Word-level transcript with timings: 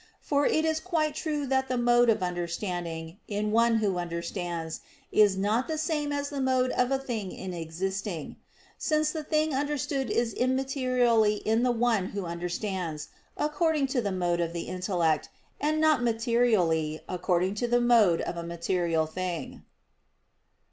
For 0.19 0.47
it 0.47 0.65
is 0.65 0.79
quite 0.79 1.13
true 1.13 1.45
that 1.45 1.67
the 1.67 1.77
mode 1.77 2.09
of 2.09 2.23
understanding, 2.23 3.19
in 3.27 3.51
one 3.51 3.75
who 3.75 3.99
understands, 3.99 4.81
is 5.11 5.37
not 5.37 5.67
the 5.67 5.77
same 5.77 6.11
as 6.11 6.29
the 6.31 6.41
mode 6.41 6.71
of 6.71 6.89
a 6.89 6.97
thing 6.97 7.31
in 7.31 7.53
existing: 7.53 8.37
since 8.79 9.11
the 9.11 9.23
thing 9.23 9.53
understood 9.53 10.09
is 10.09 10.33
immaterially 10.33 11.35
in 11.45 11.61
the 11.61 11.69
one 11.69 12.07
who 12.07 12.25
understands, 12.25 13.09
according 13.37 13.85
to 13.93 14.01
the 14.01 14.11
mode 14.11 14.39
of 14.39 14.53
the 14.53 14.63
intellect, 14.63 15.29
and 15.59 15.79
not 15.79 16.01
materially, 16.01 17.01
according 17.07 17.53
to 17.53 17.67
the 17.67 17.79
mode 17.79 18.21
of 18.21 18.35
a 18.37 18.43
material 18.43 19.05
thing. 19.05 19.61